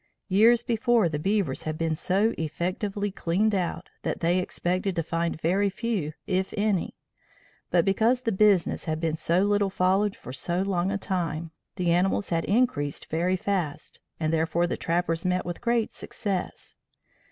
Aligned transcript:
Years 0.29 0.63
before 0.63 1.09
the 1.09 1.19
beavers 1.19 1.61
had 1.61 1.77
been 1.77 1.95
so 1.95 2.33
effectively 2.35 3.11
cleaned 3.11 3.53
out 3.53 3.91
that 4.01 4.19
they 4.19 4.39
expected 4.39 4.95
to 4.95 5.03
find 5.03 5.39
very 5.39 5.69
few 5.69 6.13
if 6.25 6.55
any; 6.57 6.95
but 7.69 7.85
because 7.85 8.23
the 8.23 8.31
business 8.31 8.85
had 8.85 8.99
been 8.99 9.15
so 9.15 9.43
little 9.43 9.69
followed 9.69 10.15
for 10.15 10.33
so 10.33 10.63
long 10.63 10.89
a 10.89 10.97
time, 10.97 11.51
the 11.75 11.91
animals 11.91 12.29
had 12.29 12.45
increased 12.45 13.11
very 13.11 13.35
fast 13.35 13.99
and 14.19 14.33
therefore 14.33 14.65
the 14.65 14.75
trappers 14.75 15.23
met 15.23 15.45
with 15.45 15.61
great 15.61 15.93
success. 15.93 16.77